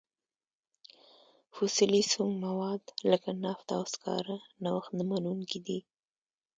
[1.55, 5.79] فسیلي سونګ مواد لکه نفت او سکاره نوښت نه منونکي دي.